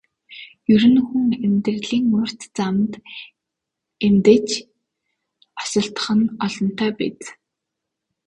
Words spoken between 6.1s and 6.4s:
нь